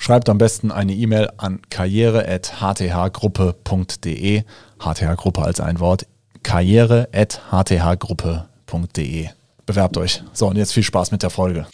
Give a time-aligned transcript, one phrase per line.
[0.00, 4.44] Schreibt am besten eine E-Mail an karriere.hthgruppe.de.
[4.78, 6.06] HTH-Gruppe als ein Wort.
[6.44, 9.28] karriere.hthgruppe.de.
[9.66, 10.22] Bewerbt euch.
[10.32, 11.66] So, und jetzt viel Spaß mit der Folge.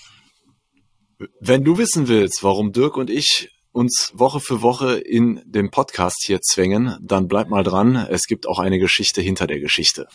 [1.39, 6.25] Wenn du wissen willst, warum Dirk und ich uns Woche für Woche in dem Podcast
[6.25, 7.95] hier zwängen, dann bleib mal dran.
[7.95, 10.09] Es gibt auch eine Geschichte hinter der Geschichte.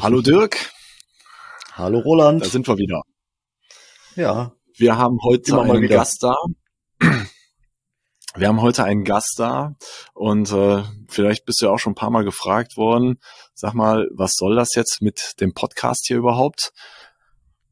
[0.00, 0.70] Hallo Dirk.
[1.72, 2.42] Hallo Roland.
[2.42, 3.02] Da sind wir wieder.
[4.16, 4.52] Ja.
[4.78, 6.34] Wir haben heute einen Gast da.
[8.34, 9.76] Wir haben heute einen Gast da
[10.12, 13.18] und äh, vielleicht bist du ja auch schon ein paar Mal gefragt worden,
[13.54, 16.72] sag mal, was soll das jetzt mit dem Podcast hier überhaupt?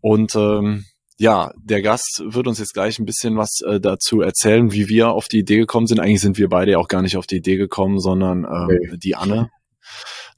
[0.00, 0.86] Und ähm,
[1.18, 5.10] ja, der Gast wird uns jetzt gleich ein bisschen was äh, dazu erzählen, wie wir
[5.10, 6.00] auf die Idee gekommen sind.
[6.00, 8.98] Eigentlich sind wir beide ja auch gar nicht auf die Idee gekommen, sondern ähm, okay.
[9.02, 9.50] die Anne,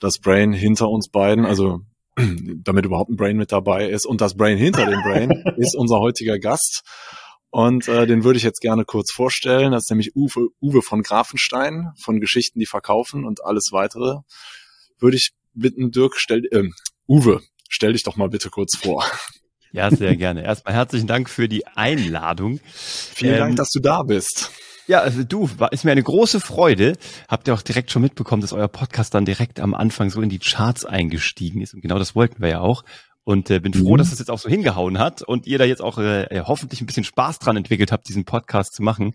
[0.00, 1.80] das Brain hinter uns beiden, also
[2.16, 6.00] damit überhaupt ein Brain mit dabei ist und das Brain hinter dem Brain ist unser
[6.00, 6.82] heutiger Gast.
[7.50, 9.72] Und äh, den würde ich jetzt gerne kurz vorstellen.
[9.72, 14.18] Das ist nämlich Uwe, Uwe von Grafenstein von Geschichten, die verkaufen und alles weitere.
[14.98, 16.64] Würde ich bitten, Dirk, stell, äh,
[17.08, 19.04] Uwe, stell dich doch mal bitte kurz vor.
[19.72, 20.42] Ja, sehr gerne.
[20.42, 22.60] Erstmal herzlichen Dank für die Einladung.
[22.64, 24.50] Vielen ähm, Dank, dass du da bist.
[24.86, 26.96] Ja, also du, war, ist mir eine große Freude.
[27.28, 30.28] Habt ihr auch direkt schon mitbekommen, dass euer Podcast dann direkt am Anfang so in
[30.28, 31.74] die Charts eingestiegen ist.
[31.74, 32.84] Und genau das wollten wir ja auch.
[33.24, 33.98] Und äh, bin froh, mhm.
[33.98, 36.86] dass es jetzt auch so hingehauen hat und ihr da jetzt auch äh, hoffentlich ein
[36.86, 39.14] bisschen Spaß dran entwickelt habt, diesen Podcast zu machen.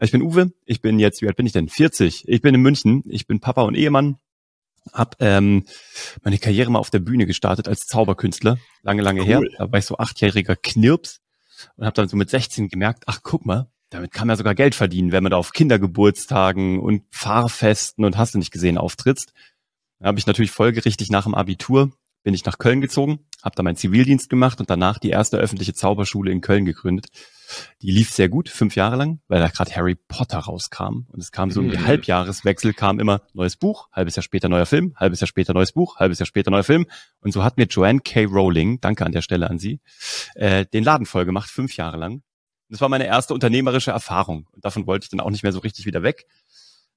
[0.00, 1.68] Ich bin Uwe, ich bin jetzt, wie alt bin ich denn?
[1.68, 2.28] 40.
[2.28, 4.18] Ich bin in München, ich bin Papa und Ehemann,
[4.92, 5.64] hab ähm,
[6.22, 9.26] meine Karriere mal auf der Bühne gestartet als Zauberkünstler, lange, lange cool.
[9.26, 9.40] her.
[9.56, 11.20] Da war ich so achtjähriger Knirps
[11.76, 14.74] und habe dann so mit 16 gemerkt, ach guck mal, damit kann man sogar Geld
[14.74, 19.32] verdienen, wenn man da auf Kindergeburtstagen und Fahrfesten und hast du nicht gesehen auftrittst.
[19.98, 21.92] Da habe ich natürlich folgerichtig nach dem Abitur
[22.28, 25.72] bin ich nach Köln gezogen, habe da meinen Zivildienst gemacht und danach die erste öffentliche
[25.72, 27.06] Zauberschule in Köln gegründet.
[27.80, 31.06] Die lief sehr gut, fünf Jahre lang, weil da gerade Harry Potter rauskam.
[31.08, 31.86] Und es kam so im mhm.
[31.86, 35.96] Halbjahreswechsel, kam immer neues Buch, halbes Jahr später neuer Film, halbes Jahr später neues Buch,
[35.96, 36.86] halbes Jahr später neuer Film.
[37.20, 38.26] Und so hat mir Joanne K.
[38.26, 39.80] Rowling, danke an der Stelle an sie,
[40.34, 42.22] äh, den Laden voll gemacht, fünf Jahre lang.
[42.68, 44.46] Das war meine erste unternehmerische Erfahrung.
[44.52, 46.26] Und davon wollte ich dann auch nicht mehr so richtig wieder weg.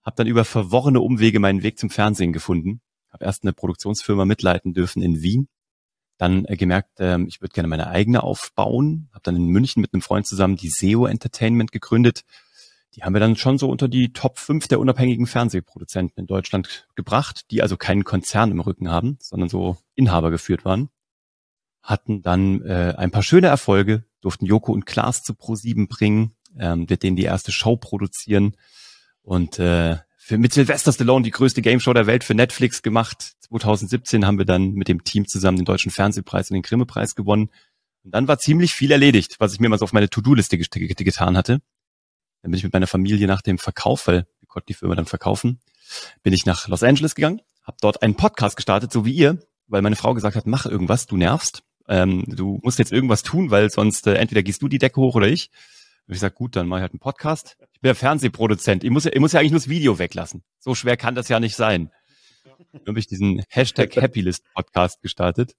[0.04, 2.82] Hab dann über verworrene Umwege meinen Weg zum Fernsehen gefunden.
[3.12, 5.48] Habe erst eine Produktionsfirma mitleiten dürfen in Wien.
[6.18, 9.10] Dann äh, gemerkt, ähm, ich würde gerne meine eigene aufbauen.
[9.12, 12.24] Habe dann in München mit einem Freund zusammen die SEO Entertainment gegründet.
[12.96, 16.88] Die haben wir dann schon so unter die Top 5 der unabhängigen Fernsehproduzenten in Deutschland
[16.96, 20.90] gebracht, die also keinen Konzern im Rücken haben, sondern so Inhaber geführt waren.
[21.82, 26.86] Hatten dann äh, ein paar schöne Erfolge, durften Joko und Klaas zu Pro7 bringen, ähm,
[26.90, 28.56] mit denen die erste Show produzieren
[29.24, 33.34] und äh, für, mit Sylvester Stallone die größte Game Show der Welt für Netflix gemacht.
[33.42, 37.50] 2017 haben wir dann mit dem Team zusammen den Deutschen Fernsehpreis und den Grimme-Preis gewonnen.
[38.04, 41.38] Und dann war ziemlich viel erledigt, was ich mir mal so auf meine To-Do-Liste getan
[41.38, 41.62] hatte.
[42.42, 45.06] Dann bin ich mit meiner Familie nach dem Verkauf, weil wir konnten die Firma dann
[45.06, 45.60] verkaufen,
[46.24, 49.82] bin ich nach Los Angeles gegangen, habe dort einen Podcast gestartet, so wie ihr, weil
[49.82, 51.64] meine Frau gesagt hat, mach irgendwas, du nervst.
[51.88, 55.16] Ähm, du musst jetzt irgendwas tun, weil sonst äh, entweder gehst du die Decke hoch
[55.16, 55.50] oder ich.
[56.08, 57.58] Und ich sag, gut, dann mache ich halt einen Podcast.
[57.74, 58.84] Ich bin ja Fernsehproduzent.
[58.84, 60.44] Ich muss, ja, ich muss ja eigentlich nur das Video weglassen.
[60.60, 61.92] So schwer kann das ja nicht sein.
[62.74, 65.56] Dann habe ich diesen Hashtag Happylist Podcast gestartet.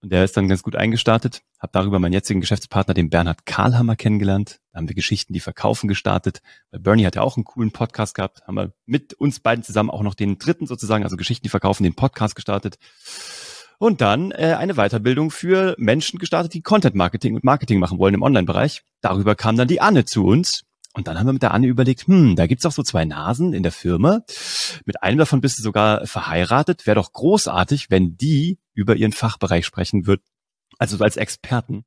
[0.00, 1.42] Und der ist dann ganz gut eingestartet.
[1.60, 4.60] Habe darüber meinen jetzigen Geschäftspartner, den Bernhard Karlhammer, kennengelernt.
[4.72, 6.42] Da haben wir Geschichten, die verkaufen gestartet.
[6.72, 8.42] Weil Bernie hat ja auch einen coolen Podcast gehabt.
[8.46, 11.84] Haben wir mit uns beiden zusammen auch noch den dritten sozusagen, also Geschichten, die verkaufen,
[11.84, 12.78] den Podcast gestartet
[13.82, 18.14] und dann äh, eine Weiterbildung für Menschen gestartet, die Content Marketing und Marketing machen wollen
[18.14, 18.82] im Online-Bereich.
[19.00, 20.62] Darüber kam dann die Anne zu uns.
[20.92, 23.52] Und dann haben wir mit der Anne überlegt, hm, da gibt's auch so zwei Nasen
[23.52, 24.20] in der Firma.
[24.84, 26.86] Mit einem davon bist du sogar verheiratet.
[26.86, 30.20] Wäre doch großartig, wenn die über ihren Fachbereich sprechen wird.
[30.78, 31.84] Also so als Experten.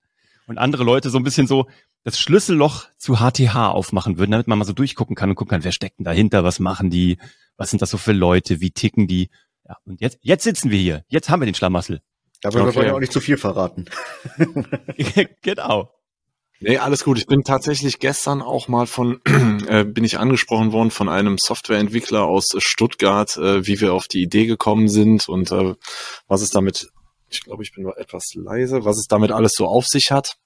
[0.47, 1.65] Und andere Leute so ein bisschen so
[2.03, 5.63] das Schlüsselloch zu HTH aufmachen würden, damit man mal so durchgucken kann und gucken kann,
[5.63, 7.19] wer steckt denn dahinter, was machen die,
[7.55, 9.29] was sind das so für Leute, wie ticken die.
[9.67, 11.03] Ja, und jetzt, jetzt sitzen wir hier.
[11.07, 12.01] Jetzt haben wir den Schlamassel.
[12.43, 12.67] Aber okay.
[12.67, 13.85] wir wollen ja auch nicht zu viel verraten.
[15.41, 15.91] genau.
[16.59, 17.17] Nee, alles gut.
[17.17, 19.21] Ich bin tatsächlich gestern auch mal von,
[19.67, 24.21] äh, bin ich angesprochen worden von einem Softwareentwickler aus Stuttgart, äh, wie wir auf die
[24.21, 25.75] Idee gekommen sind und äh,
[26.27, 26.89] was es damit,
[27.29, 30.37] ich glaube, ich bin nur etwas leise, was es damit alles so auf sich hat.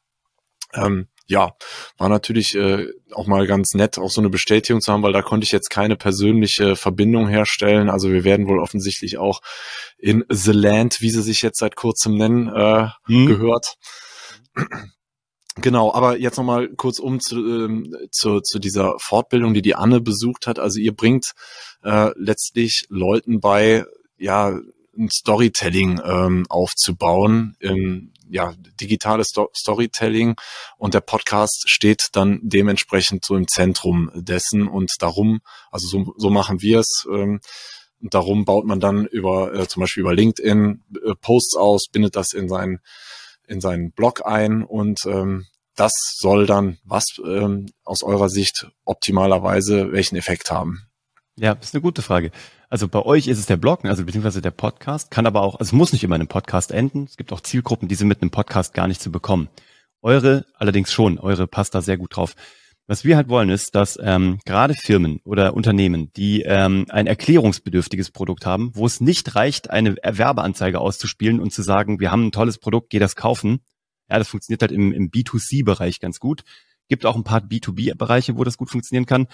[0.73, 1.51] Ähm, ja,
[1.97, 5.21] war natürlich äh, auch mal ganz nett, auch so eine Bestätigung zu haben, weil da
[5.21, 7.89] konnte ich jetzt keine persönliche Verbindung herstellen.
[7.89, 9.41] Also wir werden wohl offensichtlich auch
[9.99, 13.27] in The Land, wie sie sich jetzt seit kurzem nennen, äh, mhm.
[13.27, 13.75] gehört.
[15.61, 20.01] Genau, aber jetzt nochmal kurz um zu, ähm, zu, zu dieser Fortbildung, die die Anne
[20.01, 20.57] besucht hat.
[20.57, 21.33] Also ihr bringt
[21.83, 23.85] äh, letztlich Leuten bei,
[24.17, 24.59] ja,
[24.97, 30.35] ein Storytelling ähm, aufzubauen, ähm, ja, digitales Sto Storytelling
[30.77, 35.39] und der Podcast steht dann dementsprechend so im Zentrum dessen und darum,
[35.71, 37.05] also so, so machen wir es.
[37.11, 37.41] Ähm,
[37.99, 42.33] darum baut man dann über äh, zum Beispiel über LinkedIn äh, Posts aus, bindet das
[42.33, 42.79] in seinen
[43.47, 49.91] in seinen Blog ein und ähm, das soll dann was ähm, aus eurer Sicht optimalerweise
[49.91, 50.88] welchen Effekt haben?
[51.39, 52.31] Ja, ist eine gute Frage.
[52.69, 55.69] Also bei euch ist es der Blog, also beziehungsweise der Podcast, kann aber auch, also
[55.69, 57.05] es muss nicht immer in einem Podcast enden.
[57.05, 59.47] Es gibt auch Zielgruppen, die sind mit einem Podcast gar nicht zu bekommen.
[60.01, 62.35] Eure allerdings schon, eure passt da sehr gut drauf.
[62.87, 68.11] Was wir halt wollen ist, dass ähm, gerade Firmen oder Unternehmen, die ähm, ein erklärungsbedürftiges
[68.11, 72.31] Produkt haben, wo es nicht reicht, eine Werbeanzeige auszuspielen und zu sagen, wir haben ein
[72.33, 73.61] tolles Produkt, geh das kaufen.
[74.09, 76.41] Ja, das funktioniert halt im, im B2C-Bereich ganz gut.
[76.89, 79.27] Gibt auch ein paar B2B-Bereiche, wo das gut funktionieren kann.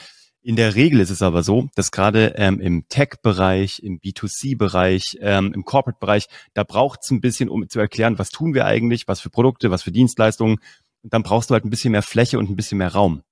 [0.45, 5.51] In der Regel ist es aber so, dass gerade ähm, im Tech-Bereich, im B2C-Bereich, ähm,
[5.55, 9.19] im Corporate-Bereich, da braucht es ein bisschen, um zu erklären, was tun wir eigentlich, was
[9.19, 10.57] für Produkte, was für Dienstleistungen.
[11.01, 13.23] Und dann brauchst du halt ein bisschen mehr Fläche und ein bisschen mehr Raum.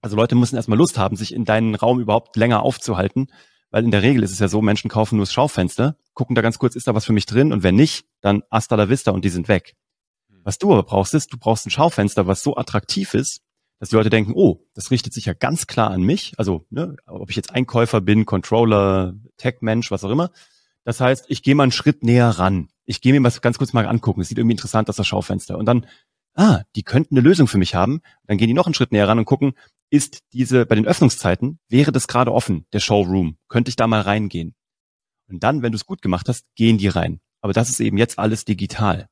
[0.00, 3.26] Also Leute müssen erstmal Lust haben, sich in deinen Raum überhaupt länger aufzuhalten,
[3.70, 6.40] weil in der Regel ist es ja so, Menschen kaufen nur das Schaufenster, gucken da
[6.40, 9.10] ganz kurz, ist da was für mich drin und wenn nicht, dann hasta la vista
[9.10, 9.74] und die sind weg.
[10.30, 10.40] Hm.
[10.42, 13.42] Was du aber brauchst, ist, du brauchst ein Schaufenster, was so attraktiv ist,
[13.78, 16.32] dass die Leute denken, oh, das richtet sich ja ganz klar an mich.
[16.38, 20.30] Also, ne, ob ich jetzt Einkäufer bin, Controller, Tech-Mensch, was auch immer.
[20.84, 22.68] Das heißt, ich gehe mal einen Schritt näher ran.
[22.84, 24.20] Ich gehe mir was ganz kurz mal angucken.
[24.20, 25.58] Es sieht irgendwie interessant aus, das Schaufenster.
[25.58, 25.86] Und dann,
[26.34, 28.00] ah, die könnten eine Lösung für mich haben.
[28.26, 29.54] Dann gehen die noch einen Schritt näher ran und gucken,
[29.90, 33.36] ist diese, bei den Öffnungszeiten, wäre das gerade offen, der Showroom?
[33.48, 34.54] Könnte ich da mal reingehen?
[35.28, 37.20] Und dann, wenn du es gut gemacht hast, gehen die rein.
[37.40, 39.08] Aber das ist eben jetzt alles digital.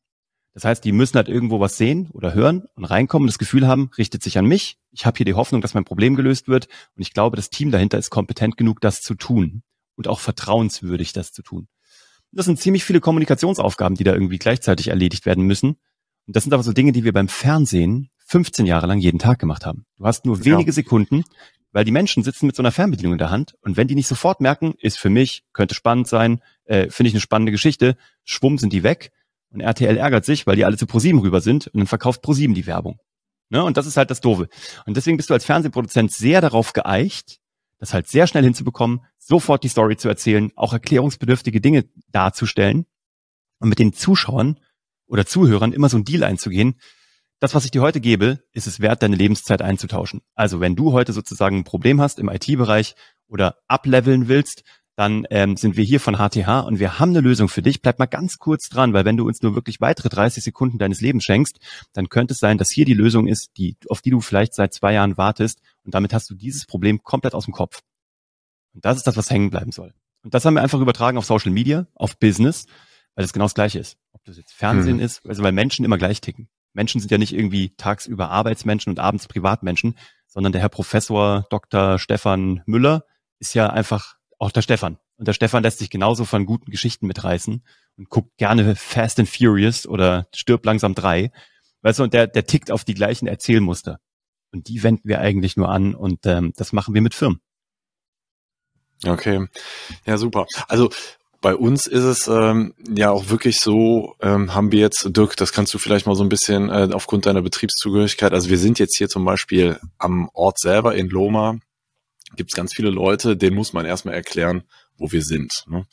[0.55, 3.67] Das heißt, die müssen halt irgendwo was sehen oder hören und reinkommen und das Gefühl
[3.67, 4.79] haben, richtet sich an mich.
[4.93, 7.73] Ich habe hier die Hoffnung, dass mein Problem gelöst wird und ich glaube, das Team
[7.73, 9.63] dahinter ist kompetent genug, das zu tun
[9.97, 11.67] und auch vertrauenswürdig, das zu tun.
[12.31, 15.71] Das sind ziemlich viele Kommunikationsaufgaben, die da irgendwie gleichzeitig erledigt werden müssen.
[16.27, 19.39] Und das sind aber so Dinge, die wir beim Fernsehen 15 Jahre lang jeden Tag
[19.39, 19.85] gemacht haben.
[19.99, 20.73] Du hast nur wenige ja.
[20.73, 21.25] Sekunden,
[21.73, 24.07] weil die Menschen sitzen mit so einer Fernbedienung in der Hand und wenn die nicht
[24.07, 28.59] sofort merken, ist für mich, könnte spannend sein, äh, finde ich eine spannende Geschichte, schwumm
[28.59, 29.11] sind die weg
[29.55, 32.55] und RTL ärgert sich, weil die alle zu ProSieben rüber sind und dann verkauft ProSieben
[32.55, 32.99] die Werbung.
[33.49, 33.63] Ne?
[33.65, 34.49] Und das ist halt das Doofe.
[34.87, 37.39] Und deswegen bist du als Fernsehproduzent sehr darauf geeicht,
[37.79, 42.87] das halt sehr schnell hinzubekommen, sofort die Story zu erzählen, auch erklärungsbedürftige Dinge darzustellen
[43.59, 44.59] und mit den Zuschauern
[45.07, 46.77] oder Zuhörern immer so ein Deal einzugehen,
[47.41, 50.23] das, was ich dir heute gebe, ist es wert, deine Lebenszeit einzutauschen.
[50.35, 52.95] Also wenn du heute sozusagen ein Problem hast im IT-Bereich
[53.27, 54.63] oder ableveln willst,
[54.97, 57.83] dann ähm, sind wir hier von HTH und wir haben eine Lösung für dich.
[57.83, 61.01] Bleib mal ganz kurz dran, weil wenn du uns nur wirklich weitere 30 Sekunden deines
[61.01, 61.59] Lebens schenkst,
[61.93, 64.73] dann könnte es sein, dass hier die Lösung ist, die, auf die du vielleicht seit
[64.73, 67.81] zwei Jahren wartest und damit hast du dieses Problem komplett aus dem Kopf.
[68.73, 69.95] Und das ist das, was hängen bleiben soll.
[70.23, 72.67] Und das haben wir einfach übertragen auf Social Media, auf Business,
[73.15, 73.97] weil es genau das Gleiche ist.
[74.13, 75.05] Ob das jetzt Fernsehen hm.
[75.05, 76.49] ist, also weil Menschen immer gleich ticken.
[76.73, 81.99] Menschen sind ja nicht irgendwie tagsüber Arbeitsmenschen und abends Privatmenschen, sondern der Herr Professor Dr.
[81.99, 83.05] Stefan Müller
[83.39, 84.99] ist ja einfach auch der Stefan.
[85.17, 87.65] Und der Stefan lässt sich genauso von guten Geschichten mitreißen
[87.97, 91.31] und guckt gerne Fast and Furious oder stirbt langsam drei.
[91.83, 94.01] Weißt du, und der, der tickt auf die gleichen Erzählmuster.
[94.53, 97.41] Und die wenden wir eigentlich nur an und ähm, das machen wir mit Firmen.
[99.05, 99.47] Okay,
[100.07, 100.47] ja super.
[100.69, 100.91] Also
[101.45, 105.53] bei uns ist es ähm, ja auch wirklich so, ähm, haben wir jetzt, Dirk, das
[105.53, 108.97] kannst du vielleicht mal so ein bisschen äh, aufgrund deiner Betriebszugehörigkeit, also wir sind jetzt
[108.97, 111.59] hier zum Beispiel am Ort selber in Loma,
[112.37, 114.65] gibt es ganz viele Leute, denen muss man erstmal erklären,
[114.97, 115.65] wo wir sind.
[115.67, 115.85] Ne?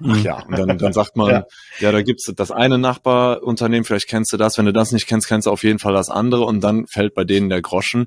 [0.00, 0.22] Ach mhm.
[0.22, 1.44] ja, und dann, dann sagt man, ja.
[1.80, 5.26] ja, da gibt's das eine Nachbarunternehmen, vielleicht kennst du das, wenn du das nicht kennst,
[5.26, 8.06] kennst du auf jeden Fall das andere und dann fällt bei denen der Groschen.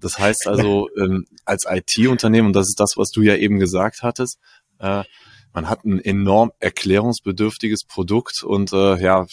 [0.00, 4.02] Das heißt also, ähm, als IT-Unternehmen, und das ist das, was du ja eben gesagt
[4.02, 4.38] hattest,
[4.78, 5.04] äh,
[5.52, 9.26] man hat ein enorm erklärungsbedürftiges Produkt und äh, ja,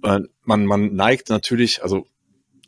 [0.00, 2.06] man, man neigt natürlich, also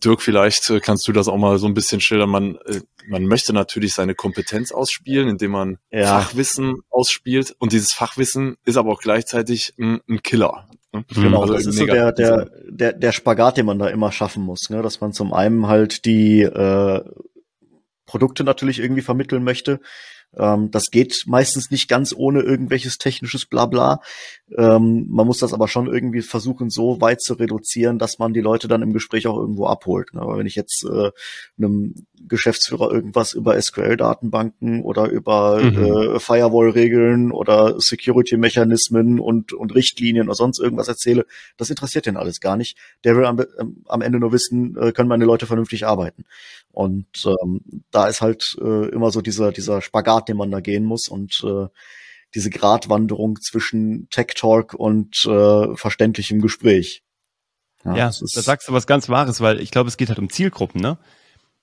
[0.05, 2.31] Dirk, vielleicht äh, kannst du das auch mal so ein bisschen schildern.
[2.31, 6.21] Man, äh, man möchte natürlich seine Kompetenz ausspielen, indem man ja.
[6.21, 7.55] Fachwissen ausspielt.
[7.59, 10.69] Und dieses Fachwissen ist aber auch gleichzeitig ein, ein Killer.
[10.93, 11.05] Ne?
[11.15, 14.43] Genau, also das ist so der, der, der, der Spagat, den man da immer schaffen
[14.43, 14.71] muss.
[14.71, 14.83] Ne?
[14.83, 17.01] Dass man zum einen halt die äh,
[18.07, 19.81] Produkte natürlich irgendwie vermitteln möchte,
[20.37, 24.01] Ähm, das geht meistens nicht ganz ohne irgendwelches technisches Blabla.
[24.57, 28.41] Ähm, man muss das aber schon irgendwie versuchen, so weit zu reduzieren, dass man die
[28.41, 30.15] Leute dann im Gespräch auch irgendwo abholt.
[30.15, 30.21] Ne?
[30.21, 31.11] Aber wenn ich jetzt äh,
[31.57, 31.95] einem
[32.27, 35.77] Geschäftsführer irgendwas über SQL-Datenbanken oder über mhm.
[35.77, 42.41] äh, Firewall-Regeln oder Security-Mechanismen und, und Richtlinien oder sonst irgendwas erzähle, das interessiert den alles
[42.41, 42.77] gar nicht.
[43.05, 46.25] Der will am, ähm, am Ende nur wissen, äh, können meine Leute vernünftig arbeiten.
[46.71, 50.85] Und ähm, da ist halt äh, immer so dieser, dieser Spagat, den man da gehen
[50.85, 51.67] muss und äh,
[52.35, 57.03] diese Gratwanderung zwischen Tech Talk und äh, verständlichem Gespräch.
[57.85, 60.31] Ja, ja da sagst du was ganz Wahres, weil ich glaube, es geht halt um
[60.31, 60.99] Zielgruppen, ne?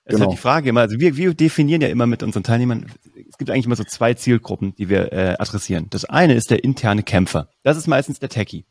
[0.04, 0.16] Es genau.
[0.16, 2.86] ist halt die Frage immer, also wir, wir definieren ja immer mit unseren Teilnehmern,
[3.28, 5.88] es gibt eigentlich immer so zwei Zielgruppen, die wir äh, adressieren.
[5.90, 7.48] Das eine ist der interne Kämpfer.
[7.64, 8.66] Das ist meistens der Techie.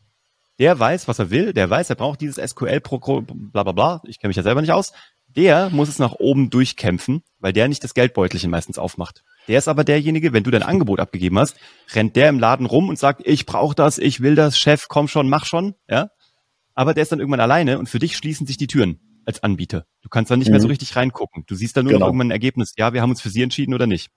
[0.60, 4.02] Der weiß, was er will, der weiß, er braucht dieses SQL pro bla bla bla.
[4.06, 4.94] Ich kenne mich ja selber nicht aus.
[5.28, 9.24] Der muss es nach oben durchkämpfen, weil der nicht das Geldbeutelchen meistens aufmacht.
[9.48, 11.56] Der ist aber derjenige, wenn du dein Angebot abgegeben hast,
[11.94, 15.08] rennt der im Laden rum und sagt, ich brauche das, ich will das, Chef, komm
[15.08, 16.10] schon, mach schon, ja.
[16.74, 19.86] Aber der ist dann irgendwann alleine und für dich schließen sich die Türen als Anbieter.
[20.02, 20.54] Du kannst dann nicht mhm.
[20.54, 20.72] mehr so mhm.
[20.72, 21.44] richtig reingucken.
[21.48, 22.06] Du siehst dann nur genau.
[22.06, 22.74] noch irgendwann ein Ergebnis.
[22.78, 24.10] Ja, wir haben uns für sie entschieden oder nicht.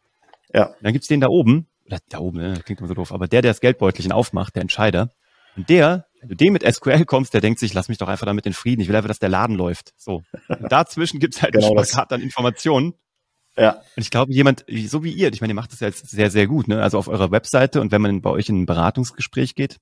[0.52, 0.74] Ja.
[0.82, 3.42] Dann gibt's den da oben, oder da oben, ne, klingt immer so doof, aber der,
[3.42, 5.10] der das Geldbeutelchen aufmacht, der Entscheider,
[5.58, 8.26] und der, wenn du dem mit SQL kommst, der denkt sich, lass mich doch einfach
[8.26, 8.80] damit in Frieden.
[8.80, 9.92] Ich will einfach, dass der Laden läuft.
[9.96, 10.22] So.
[10.48, 12.94] Und dazwischen gibt's halt genau einen Spagat an Informationen.
[13.58, 13.72] Ja.
[13.96, 16.30] Und ich glaube, jemand, so wie ihr, ich meine, ihr macht das ja jetzt sehr,
[16.30, 16.82] sehr gut, ne?
[16.82, 19.78] Also auf eurer Webseite und wenn man bei euch in ein Beratungsgespräch geht,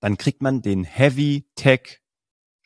[0.00, 2.00] dann kriegt man den Heavy Tech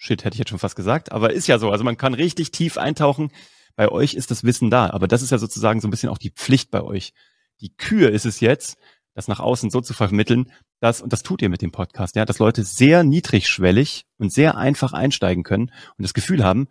[0.02, 1.70] Shit, hätte ich jetzt schon fast gesagt, aber ist ja so.
[1.70, 3.30] Also man kann richtig tief eintauchen.
[3.76, 6.16] Bei euch ist das Wissen da, aber das ist ja sozusagen so ein bisschen auch
[6.16, 7.12] die Pflicht bei euch.
[7.60, 8.78] Die Kür ist es jetzt,
[9.14, 12.24] das nach außen so zu vermitteln, dass, und das tut ihr mit dem Podcast, ja,
[12.24, 16.68] dass Leute sehr niedrigschwellig und sehr einfach einsteigen können und das Gefühl haben,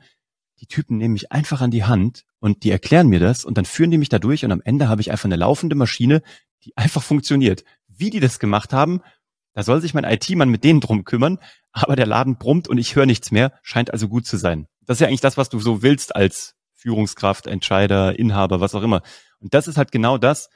[0.60, 3.66] die Typen nehmen mich einfach an die Hand und die erklären mir das und dann
[3.66, 6.22] führen die mich da durch und am Ende habe ich einfach eine laufende Maschine,
[6.64, 7.64] die einfach funktioniert.
[7.88, 9.02] Wie die das gemacht haben,
[9.54, 11.40] da soll sich mein IT-Mann mit denen drum kümmern,
[11.72, 14.68] aber der Laden brummt und ich höre nichts mehr, scheint also gut zu sein.
[14.86, 18.84] Das ist ja eigentlich das, was du so willst als Führungskraft, Entscheider, Inhaber, was auch
[18.84, 19.02] immer.
[19.40, 20.50] Und das ist halt genau das,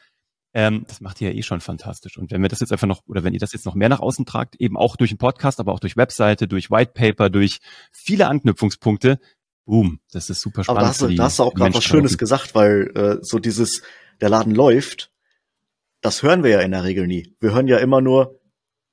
[0.54, 2.18] ähm, das macht ihr ja eh schon fantastisch.
[2.18, 4.00] Und wenn wir das jetzt einfach noch, oder wenn ihr das jetzt noch mehr nach
[4.00, 7.60] außen tragt, eben auch durch einen Podcast, aber auch durch Webseite, durch White Paper, durch
[7.92, 9.20] viele Anknüpfungspunkte,
[9.66, 10.80] boom, das ist super spannend.
[10.80, 13.40] Aber da hast du, da hast du auch gerade was Schönes gesagt, weil äh, so
[13.40, 13.82] dieses,
[14.22, 15.12] der Laden läuft,
[16.02, 17.36] das hören wir ja in der Regel nie.
[17.40, 18.40] Wir hören ja immer nur,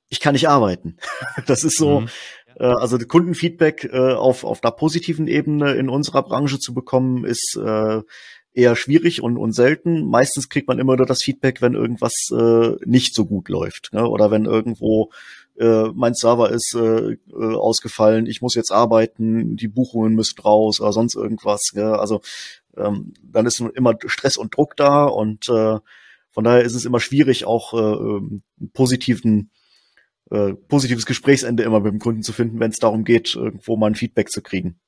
[0.09, 0.97] ich kann nicht arbeiten.
[1.45, 2.09] das ist so, mhm.
[2.57, 7.57] äh, also Kundenfeedback äh, auf, auf einer positiven Ebene in unserer Branche zu bekommen, ist
[7.57, 8.01] äh,
[8.53, 10.07] eher schwierig und, und selten.
[10.09, 13.89] Meistens kriegt man immer nur das Feedback, wenn irgendwas äh, nicht so gut läuft.
[13.93, 14.07] Ne?
[14.07, 15.11] Oder wenn irgendwo
[15.57, 20.81] äh, mein Server ist äh, äh, ausgefallen, ich muss jetzt arbeiten, die Buchungen müssen raus
[20.81, 21.71] oder sonst irgendwas.
[21.73, 21.93] Ja?
[21.93, 22.21] Also
[22.77, 25.79] ähm, dann ist immer Stress und Druck da und äh,
[26.31, 28.43] von daher ist es immer schwierig, auch äh, einen
[28.73, 29.51] positiven
[30.29, 33.87] äh, positives Gesprächsende immer mit dem Kunden zu finden, wenn es darum geht, irgendwo mal
[33.87, 34.79] ein Feedback zu kriegen.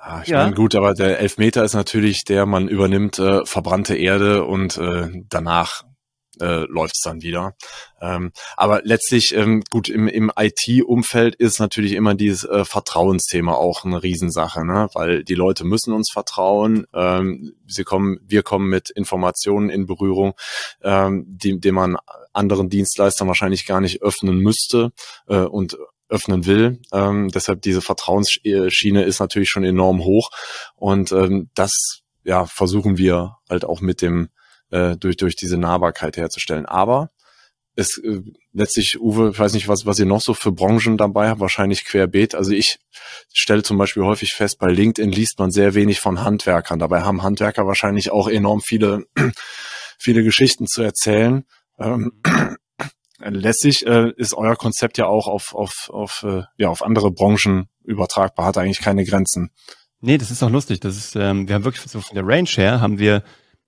[0.00, 0.44] Ah, ich ja.
[0.44, 5.08] meine, gut, aber der Elfmeter ist natürlich der, man übernimmt äh, verbrannte Erde und äh,
[5.28, 5.84] danach
[6.40, 7.54] äh, läuft dann wieder.
[8.00, 13.84] Ähm, aber letztlich, ähm, gut, im, im IT-Umfeld ist natürlich immer dieses äh, Vertrauensthema auch
[13.84, 14.88] eine Riesensache, ne?
[14.92, 16.86] weil die Leute müssen uns vertrauen.
[16.94, 20.34] Ähm, sie kommen, wir kommen mit Informationen in Berührung,
[20.82, 21.96] ähm, die, die man
[22.32, 24.92] anderen Dienstleistern wahrscheinlich gar nicht öffnen müsste
[25.28, 26.80] äh, und öffnen will.
[26.92, 30.30] Ähm, deshalb diese Vertrauensschiene ist natürlich schon enorm hoch
[30.74, 34.28] und ähm, das ja versuchen wir halt auch mit dem
[34.70, 36.66] äh, durch durch diese Nahbarkeit herzustellen.
[36.66, 37.10] Aber
[37.76, 38.22] es äh,
[38.52, 41.84] letztlich, Uwe, ich weiß nicht, was, was ihr noch so für Branchen dabei habt, wahrscheinlich
[41.84, 42.34] querbeet.
[42.34, 42.78] Also ich
[43.32, 46.78] stelle zum Beispiel häufig fest, bei LinkedIn liest man sehr wenig von Handwerkern.
[46.78, 49.04] Dabei haben Handwerker wahrscheinlich auch enorm viele,
[49.98, 51.44] viele Geschichten zu erzählen.
[51.78, 52.12] Ähm,
[53.18, 57.68] lässig äh, ist euer Konzept ja auch auf, auf, auf, äh, ja, auf andere Branchen
[57.84, 59.50] übertragbar, hat eigentlich keine Grenzen.
[60.00, 60.80] Nee, das ist auch lustig.
[60.80, 63.22] Das ist, ähm, wir haben wirklich so von der Range her haben wir,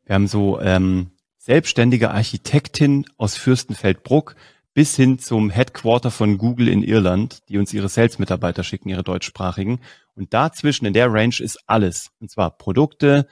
[0.05, 4.35] wir haben so ähm, selbstständige Architektin aus Fürstenfeldbruck
[4.75, 9.81] bis hin zum Headquarter von Google in Irland, die uns ihre Sales-Mitarbeiter schicken, ihre deutschsprachigen.
[10.15, 12.11] Und dazwischen in der Range ist alles.
[12.21, 13.27] Und zwar Produkte,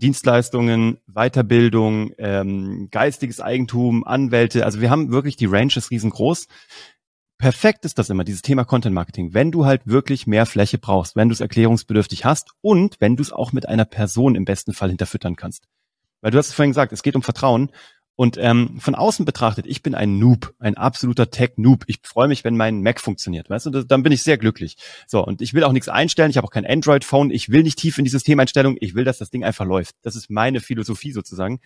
[0.00, 4.64] Dienstleistungen, Weiterbildung, ähm, geistiges Eigentum, Anwälte.
[4.64, 6.48] Also wir haben wirklich die Range ist riesengroß.
[7.38, 9.32] Perfekt ist das immer, dieses Thema Content Marketing.
[9.32, 13.22] Wenn du halt wirklich mehr Fläche brauchst, wenn du es erklärungsbedürftig hast und wenn du
[13.22, 15.64] es auch mit einer Person im besten Fall hinterfüttern kannst.
[16.20, 17.70] Weil du hast es vorhin gesagt, es geht um Vertrauen
[18.16, 21.84] und ähm, von außen betrachtet, ich bin ein Noob, ein absoluter Tech-Noob.
[21.86, 24.76] Ich freue mich, wenn mein Mac funktioniert, weißt du, dann bin ich sehr glücklich.
[25.06, 27.78] So, und ich will auch nichts einstellen, ich habe auch kein Android-Phone, ich will nicht
[27.78, 29.96] tief in die Systemeinstellung, ich will, dass das Ding einfach läuft.
[30.02, 31.60] Das ist meine Philosophie sozusagen.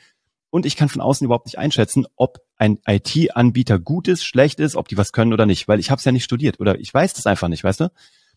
[0.51, 4.77] und ich kann von außen überhaupt nicht einschätzen, ob ein IT-Anbieter gut ist, schlecht ist,
[4.77, 6.95] ob die was können oder nicht, weil ich habe es ja nicht studiert oder ich
[6.95, 7.91] weiß das einfach nicht, weißt du?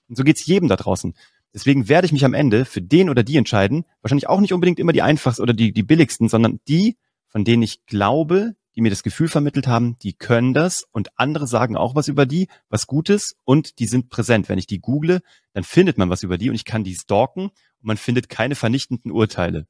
[0.10, 1.14] Und so geht's jedem da draußen.
[1.54, 4.80] Deswegen werde ich mich am Ende für den oder die entscheiden, wahrscheinlich auch nicht unbedingt
[4.80, 6.98] immer die einfachsten oder die, die billigsten, sondern die,
[7.28, 11.48] von denen ich glaube, die mir das Gefühl vermittelt haben, die können das und andere
[11.48, 14.50] sagen auch was über die, was Gutes und die sind präsent.
[14.50, 15.22] Wenn ich die google,
[15.54, 18.54] dann findet man was über die und ich kann die stalken und man findet keine
[18.54, 19.66] vernichtenden Urteile.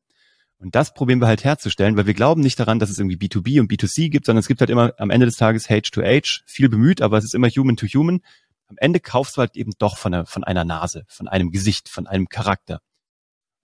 [0.59, 3.61] Und das probieren wir halt herzustellen, weil wir glauben nicht daran, dass es irgendwie B2B
[3.61, 7.01] und B2C gibt, sondern es gibt halt immer am Ende des Tages H2H, viel bemüht,
[7.01, 8.19] aber es ist immer Human to Human.
[8.67, 11.87] Am Ende kaufst du halt eben doch von einer, von einer Nase, von einem Gesicht,
[11.87, 12.81] von einem Charakter.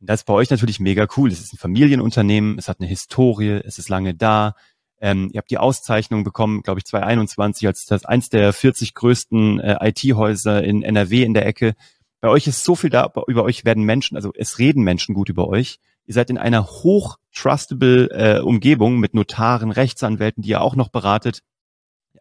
[0.06, 1.32] Das ist bei euch natürlich mega cool.
[1.32, 4.56] Es ist ein Familienunternehmen, es hat eine Historie, es ist lange da,
[5.00, 9.60] ähm, ihr habt die Auszeichnung bekommen, glaube ich, 2021 als das eins der 40 größten
[9.60, 11.76] äh, IT-Häuser in NRW in der Ecke.
[12.22, 15.28] Bei euch ist so viel da, über euch werden Menschen, also es reden Menschen gut
[15.28, 15.80] über euch.
[16.06, 20.88] Ihr seid in einer hoch trustable äh, Umgebung mit Notaren, Rechtsanwälten, die ihr auch noch
[20.88, 21.42] beratet.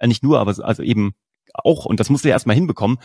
[0.00, 1.14] Ja, nicht nur, aber also eben
[1.54, 2.98] auch, und das musst ja erstmal hinbekommen.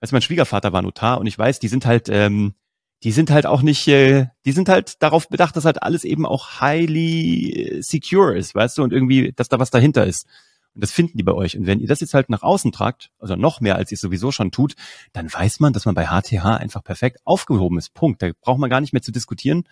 [0.00, 2.54] Also mein Schwiegervater war Notar und ich weiß, die sind halt ähm,
[3.02, 6.24] die sind halt auch nicht, äh, die sind halt darauf bedacht, dass halt alles eben
[6.24, 10.26] auch highly äh, secure ist, weißt du, und irgendwie, dass da was dahinter ist.
[10.74, 11.56] Und das finden die bei euch.
[11.56, 14.00] Und wenn ihr das jetzt halt nach außen tragt, also noch mehr, als ihr es
[14.00, 14.74] sowieso schon tut,
[15.12, 17.92] dann weiß man, dass man bei HTH einfach perfekt aufgehoben ist.
[17.92, 18.22] Punkt.
[18.22, 19.64] Da braucht man gar nicht mehr zu diskutieren.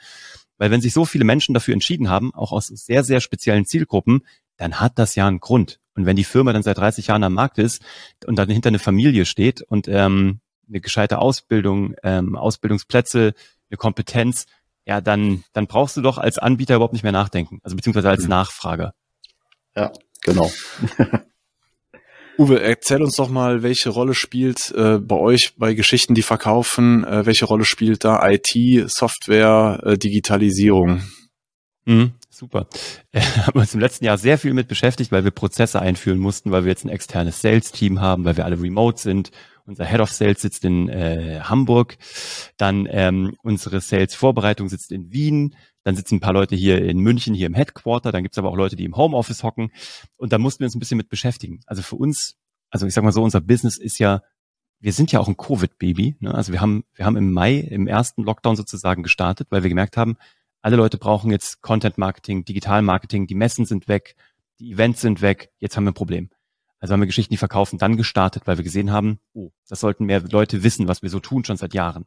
[0.59, 4.27] Weil wenn sich so viele Menschen dafür entschieden haben, auch aus sehr, sehr speziellen Zielgruppen,
[4.59, 5.81] dann hat das ja einen Grund.
[5.95, 7.83] Und wenn die Firma dann seit 30 Jahren am Markt ist
[8.27, 13.35] und dann hinter eine Familie steht und ähm, eine gescheite Ausbildung, ähm, Ausbildungsplätze,
[13.71, 14.47] eine Kompetenz,
[14.87, 18.25] ja, dann, dann brauchst du doch als Anbieter überhaupt nicht mehr nachdenken, also beziehungsweise als
[18.25, 18.31] mhm.
[18.31, 18.95] Nachfrager.
[19.77, 20.51] Ja, genau.
[22.39, 27.05] Uwe, erzähl uns doch mal, welche Rolle spielt äh, bei euch bei Geschichten, die verkaufen,
[27.05, 31.03] äh, welche Rolle spielt da IT, Software, äh, Digitalisierung?
[31.85, 32.67] Mhm, super.
[33.13, 36.51] Wir haben uns im letzten Jahr sehr viel mit beschäftigt, weil wir Prozesse einführen mussten,
[36.51, 39.31] weil wir jetzt ein externes Sales-Team haben, weil wir alle remote sind
[39.71, 41.97] unser Head of Sales sitzt in äh, Hamburg.
[42.57, 45.55] Dann ähm, unsere Sales-Vorbereitung sitzt in Wien.
[45.85, 48.13] Dann sitzen ein paar Leute hier in München, hier im Headquarter.
[48.13, 49.71] Dann gibt's aber auch Leute, die im Homeoffice hocken.
[50.17, 51.61] Und da mussten wir uns ein bisschen mit beschäftigen.
[51.67, 52.37] Also für uns,
[52.71, 54.23] also ich sag mal so, unser Business ist ja,
[54.81, 56.17] wir sind ja auch ein Covid-Baby.
[56.21, 56.35] Ne?
[56.35, 59.97] Also wir haben, wir haben im Mai, im ersten Lockdown sozusagen gestartet, weil wir gemerkt
[59.97, 60.17] haben,
[60.63, 64.17] alle Leute brauchen jetzt Content-Marketing, Digital-Marketing, die Messen sind weg,
[64.59, 66.31] die Events sind weg, jetzt haben wir ein Problem.
[66.79, 70.07] Also haben wir Geschichten, die verkaufen, dann gestartet, weil wir gesehen haben, oh, das sollten
[70.07, 72.07] mehr Leute wissen, was wir so tun, schon seit Jahren.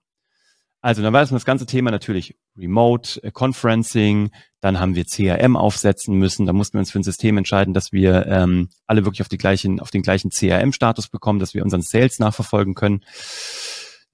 [0.82, 5.56] Also dann war das, das ganze Thema natürlich Remote äh, Conferencing, dann haben wir CRM
[5.56, 9.22] aufsetzen müssen, da mussten wir uns für ein System entscheiden, dass wir ähm, alle wirklich
[9.22, 13.06] auf, die gleichen, auf den gleichen CRM-Status bekommen, dass wir unseren Sales nachverfolgen können.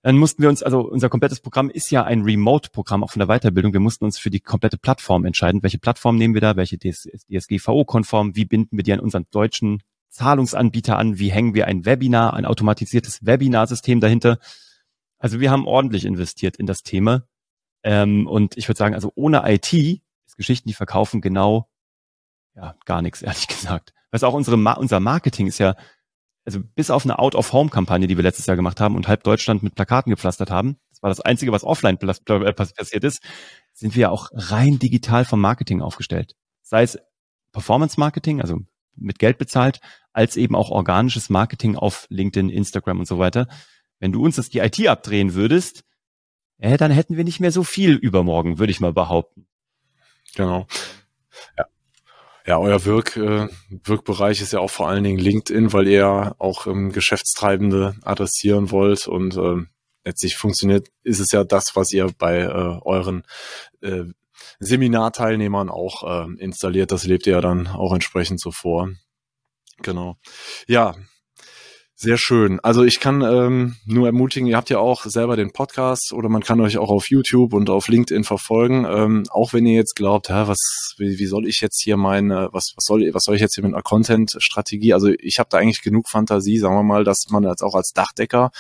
[0.02, 3.28] Dann mussten wir uns, also unser komplettes Programm ist ja ein Remote-Programm, auch von der
[3.28, 3.74] Weiterbildung.
[3.74, 5.62] Wir mussten uns für die komplette Plattform entscheiden.
[5.62, 6.56] Welche Plattform nehmen wir da?
[6.56, 8.36] Welche DSGVO-konform?
[8.36, 12.46] Wie binden wir die an unseren deutschen Zahlungsanbieter an, wie hängen wir ein Webinar, ein
[12.46, 14.40] automatisiertes Webinarsystem dahinter.
[15.20, 17.24] Also wir haben ordentlich investiert in das Thema.
[17.84, 21.70] Ähm, und ich würde sagen, also ohne IT ist Geschichten, die verkaufen, genau
[22.56, 23.94] ja gar nichts, ehrlich gesagt.
[24.12, 25.76] Was auch unsere unser Marketing ist ja,
[26.50, 29.76] also bis auf eine Out-of-Home-Kampagne, die wir letztes Jahr gemacht haben und halb Deutschland mit
[29.76, 33.22] Plakaten gepflastert haben, das war das Einzige, was offline passiert ist,
[33.72, 36.36] sind wir ja auch rein digital vom Marketing aufgestellt.
[36.64, 36.98] Sei es
[37.52, 38.62] Performance-Marketing, also
[38.96, 39.80] mit Geld bezahlt,
[40.12, 43.48] als eben auch organisches Marketing auf LinkedIn, Instagram und so weiter.
[44.00, 45.84] Wenn du uns das die IT abdrehen würdest,
[46.58, 49.46] äh, dann hätten wir nicht mehr so viel übermorgen, würde ich mal behaupten.
[50.36, 50.66] Genau.
[51.60, 51.66] Ja.
[52.46, 56.68] Ja, euer Wirk, äh, Wirkbereich ist ja auch vor allen Dingen LinkedIn, weil ihr auch
[56.68, 59.66] ähm, Geschäftstreibende adressieren wollt und äh,
[60.04, 63.24] letztlich funktioniert, ist es ja das, was ihr bei äh, euren
[63.82, 64.06] äh,
[64.60, 66.92] Seminarteilnehmern auch äh, installiert.
[66.92, 68.90] Das lebt ihr ja dann auch entsprechend so vor.
[69.82, 70.18] Genau.
[70.68, 70.96] Ja,
[72.02, 72.62] sehr schön.
[72.62, 76.42] Also ich kann ähm, nur ermutigen, ihr habt ja auch selber den Podcast oder man
[76.42, 78.86] kann euch auch auf YouTube und auf LinkedIn verfolgen.
[78.90, 82.48] Ähm, auch wenn ihr jetzt glaubt, ja, was, wie, wie soll ich jetzt hier meine,
[82.54, 84.94] was, was soll, was soll ich jetzt hier mit einer Content-Strategie?
[84.94, 87.92] Also ich habe da eigentlich genug Fantasie, sagen wir mal, dass man jetzt auch als
[87.94, 88.52] Dachdecker,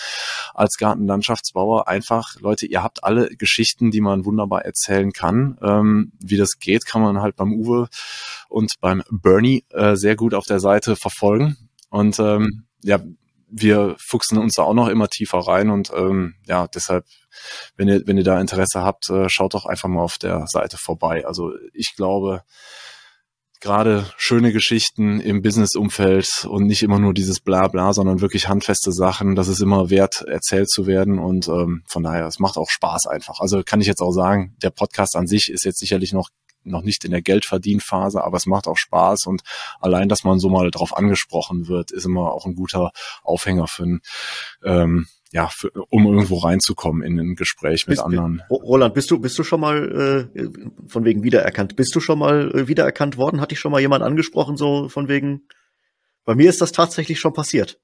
[0.54, 5.58] als Gartenlandschaftsbauer einfach, Leute, ihr habt alle Geschichten, die man wunderbar erzählen kann.
[5.62, 7.88] Ähm, wie das geht, kann man halt beim Uwe
[8.50, 11.56] und beim Bernie äh, sehr gut auf der Seite verfolgen.
[11.90, 13.00] Und ähm, ja,
[13.52, 17.06] wir fuchsen uns da auch noch immer tiefer rein und ähm, ja, deshalb,
[17.76, 20.78] wenn ihr, wenn ihr da Interesse habt, äh, schaut doch einfach mal auf der Seite
[20.78, 21.26] vorbei.
[21.26, 22.44] Also ich glaube,
[23.60, 29.36] gerade schöne Geschichten im Business-Umfeld und nicht immer nur dieses Blabla, sondern wirklich handfeste Sachen,
[29.36, 33.08] das ist immer wert, erzählt zu werden und ähm, von daher, es macht auch Spaß
[33.08, 33.40] einfach.
[33.40, 36.30] Also kann ich jetzt auch sagen, der Podcast an sich ist jetzt sicherlich noch
[36.64, 39.42] noch nicht in der Geldverdienphase, aber es macht auch Spaß und
[39.80, 42.92] allein, dass man so mal drauf angesprochen wird, ist immer auch ein guter
[43.24, 44.02] Aufhänger für ein
[44.64, 48.42] ähm, ja, für, um irgendwo reinzukommen in ein Gespräch mit bist, anderen.
[48.50, 50.50] Roland, bist du, bist du schon mal äh,
[50.88, 51.76] von wegen wiedererkannt?
[51.76, 53.40] Bist du schon mal äh, wiedererkannt worden?
[53.40, 55.44] Hat dich schon mal jemand angesprochen, so von wegen?
[56.26, 57.80] Bei mir ist das tatsächlich schon passiert.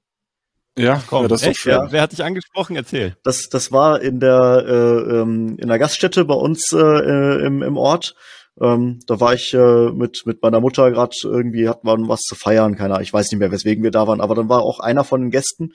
[0.78, 1.60] Ja, Komm, ja, das ist echt?
[1.62, 1.74] Schön.
[1.74, 2.76] Wer, wer hat dich angesprochen?
[2.76, 3.16] Erzähl.
[3.24, 7.78] Das, das war in der äh, ähm, in der Gaststätte bei uns äh, im, im
[7.78, 8.16] Ort.
[8.60, 12.36] Ähm, da war ich äh, mit mit meiner Mutter gerade irgendwie hatten wir was zu
[12.36, 15.04] feiern, keiner, ich weiß nicht mehr, weswegen wir da waren, aber dann war auch einer
[15.04, 15.74] von den Gästen,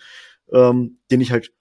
[0.53, 1.53] ähm, den ich halt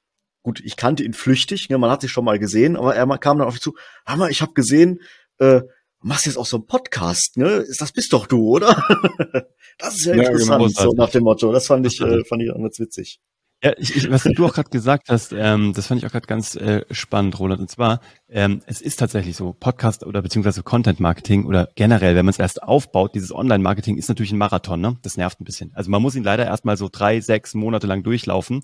[0.44, 3.38] gut, ich kannte ihn flüchtig, ne, man hat sich schon mal gesehen, aber er kam
[3.38, 5.02] dann auf mich zu, Hammer, ich habe gesehen,
[5.40, 5.62] äh,
[6.02, 7.66] machst jetzt auch so einen Podcast, ne?
[7.78, 8.68] Das bist doch du, oder?
[9.78, 11.52] das ist ja, ja genau, interessant, genau, so nach dem Motto.
[11.52, 13.20] Das fand ich, äh, fand ich auch ganz witzig.
[13.62, 16.28] Ja, ich, ich, was du auch gerade gesagt hast, ähm, das fand ich auch gerade
[16.28, 17.60] ganz äh, spannend, Roland.
[17.60, 22.26] Und zwar, ähm, es ist tatsächlich so, Podcast oder beziehungsweise Content Marketing oder generell, wenn
[22.26, 24.98] man es erst aufbaut, dieses Online-Marketing ist natürlich ein Marathon, ne?
[25.02, 25.72] Das nervt ein bisschen.
[25.74, 28.63] Also man muss ihn leider erstmal so drei, sechs Monate lang durchlaufen,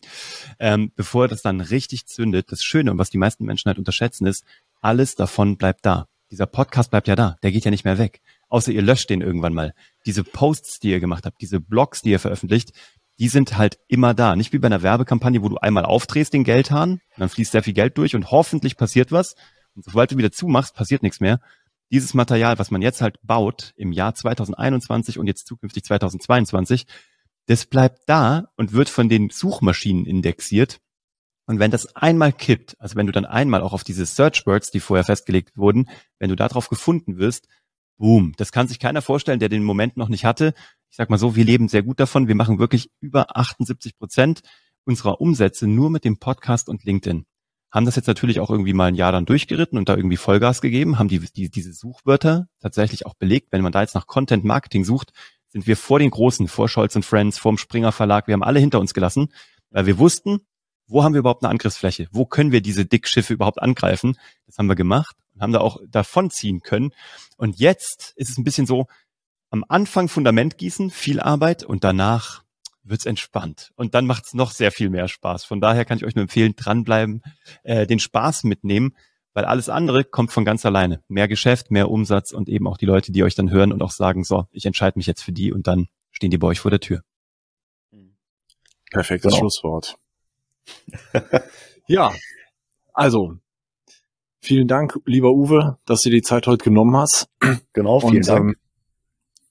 [0.59, 2.53] ähm, bevor das dann richtig zündet.
[2.53, 4.45] Das Schöne und was die meisten Menschen halt unterschätzen ist,
[4.79, 6.07] alles davon bleibt da.
[6.31, 8.21] Dieser Podcast bleibt ja da, der geht ja nicht mehr weg.
[8.47, 9.73] Außer ihr löscht den irgendwann mal.
[10.05, 12.71] Diese Posts, die ihr gemacht habt, diese Blogs, die ihr veröffentlicht,
[13.19, 14.35] die sind halt immer da.
[14.35, 17.73] Nicht wie bei einer Werbekampagne, wo du einmal aufdrehst den Geldhahn, dann fließt sehr viel
[17.73, 19.35] Geld durch und hoffentlich passiert was.
[19.75, 21.39] Und sobald du wieder zumachst, passiert nichts mehr.
[21.91, 26.87] Dieses Material, was man jetzt halt baut im Jahr 2021 und jetzt zukünftig 2022,
[27.45, 30.79] das bleibt da und wird von den Suchmaschinen indexiert.
[31.45, 34.71] Und wenn das einmal kippt, also wenn du dann einmal auch auf diese Search Words,
[34.71, 37.47] die vorher festgelegt wurden, wenn du darauf gefunden wirst,
[37.97, 40.53] boom, das kann sich keiner vorstellen, der den Moment noch nicht hatte
[40.95, 42.29] ich sag mal so, wir leben sehr gut davon.
[42.29, 44.39] Wir machen wirklich über 78 Prozent
[44.85, 47.25] unserer Umsätze nur mit dem Podcast und LinkedIn.
[47.69, 50.61] Haben das jetzt natürlich auch irgendwie mal ein Jahr dann durchgeritten und da irgendwie Vollgas
[50.61, 53.49] gegeben, haben die, die diese Suchwörter tatsächlich auch belegt.
[53.51, 55.11] Wenn man da jetzt nach Content Marketing sucht,
[55.49, 58.61] sind wir vor den Großen, vor Scholz Friends, vor dem Springer Verlag, wir haben alle
[58.61, 59.33] hinter uns gelassen,
[59.71, 60.47] weil wir wussten,
[60.87, 62.07] wo haben wir überhaupt eine Angriffsfläche?
[62.11, 64.17] Wo können wir diese Dickschiffe überhaupt angreifen?
[64.45, 66.91] Das haben wir gemacht und haben da auch davonziehen können.
[67.35, 68.87] Und jetzt ist es ein bisschen so,
[69.49, 72.43] am Anfang Fundament gießen, viel Arbeit und danach
[72.83, 73.71] wird's entspannt.
[73.75, 75.43] Und dann macht's noch sehr viel mehr Spaß.
[75.43, 77.21] Von daher kann ich euch nur empfehlen, dranbleiben,
[77.63, 78.95] äh, den Spaß mitnehmen,
[79.33, 81.03] weil alles andere kommt von ganz alleine.
[81.07, 83.91] Mehr Geschäft, mehr Umsatz und eben auch die Leute, die euch dann hören und auch
[83.91, 86.71] sagen, so, ich entscheide mich jetzt für die und dann stehen die bei euch vor
[86.71, 87.01] der Tür.
[88.91, 89.39] Perfektes genau.
[89.39, 89.97] Schlusswort.
[91.87, 92.13] ja,
[92.93, 93.35] also
[94.39, 97.27] vielen Dank, lieber Uwe, dass du die Zeit heute genommen hast.
[97.73, 98.49] Genau, vielen und, Dank.
[98.51, 98.55] Ähm,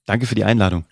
[0.07, 0.85] Danke für die Einladung.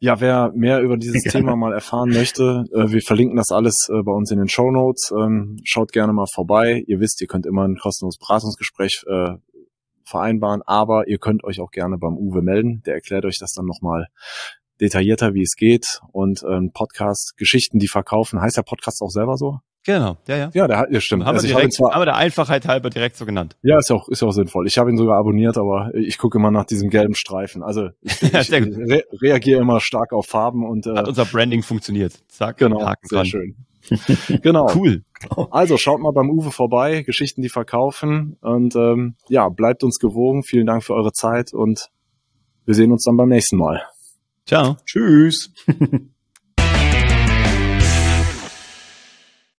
[0.00, 1.32] Ja, wer mehr über dieses ja.
[1.32, 4.70] Thema mal erfahren möchte, äh, wir verlinken das alles äh, bei uns in den Show
[4.70, 5.12] Notes.
[5.16, 6.84] Ähm, schaut gerne mal vorbei.
[6.86, 9.34] Ihr wisst, ihr könnt immer ein kostenloses Beratungsgespräch äh,
[10.04, 12.82] vereinbaren, aber ihr könnt euch auch gerne beim Uwe melden.
[12.86, 14.06] Der erklärt euch das dann nochmal
[14.80, 16.00] detaillierter, wie es geht.
[16.12, 19.58] Und ähm, Podcast, Geschichten, die verkaufen, heißt der Podcast auch selber so?
[19.88, 20.50] Genau, ja, ja.
[20.52, 21.24] Ja, der, ja stimmt.
[21.24, 23.56] Haben, also wir direkt, zwar, haben wir der Einfachheit halber direkt so genannt.
[23.62, 24.66] Ja, ist ja auch, ist ja auch sinnvoll.
[24.66, 27.62] Ich habe ihn sogar abonniert, aber ich gucke immer nach diesem gelben Streifen.
[27.62, 32.12] Also ich, ich re reagiere immer stark auf Farben und äh, hat unser Branding funktioniert.
[32.28, 33.26] Zack, genau, Haken sehr dran.
[33.26, 33.56] schön.
[34.42, 34.70] genau.
[34.74, 35.04] Cool.
[35.50, 40.42] Also schaut mal beim Uwe vorbei, Geschichten, die verkaufen und ähm, ja, bleibt uns gewogen.
[40.42, 41.88] Vielen Dank für eure Zeit und
[42.66, 43.84] wir sehen uns dann beim nächsten Mal.
[44.44, 44.76] Ciao.
[44.84, 45.50] Tschüss.